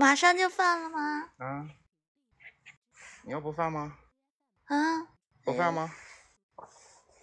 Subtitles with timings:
[0.00, 1.30] 马上就放了吗？
[1.36, 1.68] 啊？
[3.22, 3.98] 你要不放吗？
[4.64, 4.76] 啊？
[5.44, 5.92] 不放吗？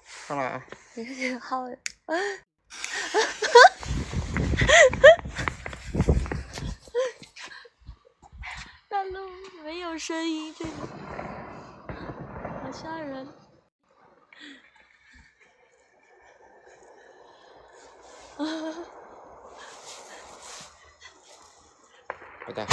[0.04, 0.64] 放了啊！
[0.96, 1.66] 有 点好。
[8.88, 9.28] 大陆
[9.64, 10.72] 没有声音，这个
[12.64, 13.28] 好吓人。
[22.48, 22.66] 不带。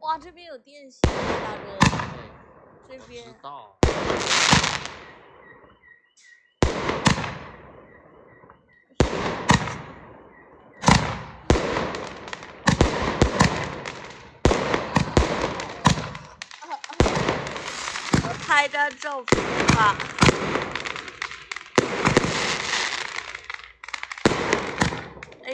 [0.00, 1.00] 哇，这边有电线，
[1.42, 1.78] 大哥，
[2.86, 3.24] 这边。
[3.24, 3.78] 知道。
[18.48, 19.94] 拍张照片吧。
[25.44, 25.52] 哎。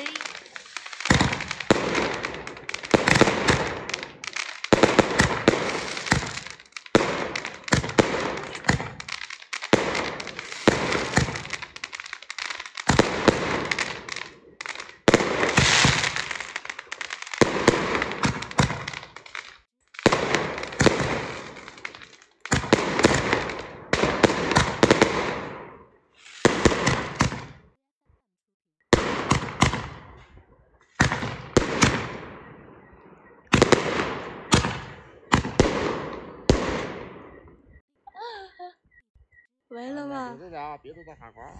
[39.75, 40.37] 没了吧？
[40.81, 41.43] 别都在喊话。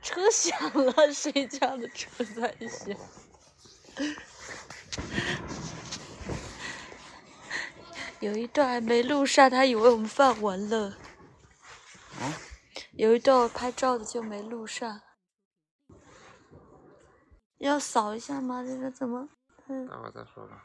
[0.00, 2.96] 车响了，谁家的车在响？
[8.20, 10.96] 有一段没录上，他以为我们放完了。
[12.20, 12.32] 啊？
[12.92, 15.02] 有一段拍照的就没录上。
[17.58, 18.64] 要扫一下吗？
[18.64, 19.28] 这个怎么？
[19.66, 19.86] 嗯。
[19.86, 20.64] 待会再说吧。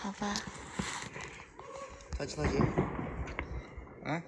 [0.00, 0.34] 好吧。
[2.14, 2.64] 淘气淘气，
[4.04, 4.24] 啊。